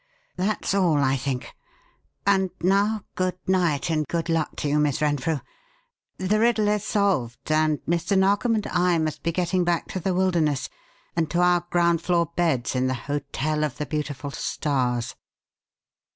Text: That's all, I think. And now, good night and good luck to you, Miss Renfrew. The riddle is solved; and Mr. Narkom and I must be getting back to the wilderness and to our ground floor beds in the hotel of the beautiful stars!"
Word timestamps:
That's 0.35 0.73
all, 0.73 0.97
I 1.03 1.15
think. 1.15 1.53
And 2.25 2.49
now, 2.59 3.03
good 3.13 3.37
night 3.45 3.91
and 3.91 4.07
good 4.07 4.29
luck 4.29 4.55
to 4.55 4.67
you, 4.67 4.79
Miss 4.79 4.99
Renfrew. 4.99 5.41
The 6.17 6.39
riddle 6.39 6.69
is 6.69 6.83
solved; 6.83 7.51
and 7.51 7.77
Mr. 7.85 8.17
Narkom 8.17 8.55
and 8.55 8.65
I 8.65 8.97
must 8.97 9.21
be 9.21 9.31
getting 9.31 9.63
back 9.63 9.87
to 9.89 9.99
the 9.99 10.15
wilderness 10.15 10.69
and 11.15 11.29
to 11.29 11.41
our 11.41 11.67
ground 11.69 12.01
floor 12.01 12.31
beds 12.35 12.73
in 12.73 12.87
the 12.87 12.95
hotel 12.95 13.63
of 13.63 13.77
the 13.77 13.85
beautiful 13.85 14.31
stars!" 14.31 15.13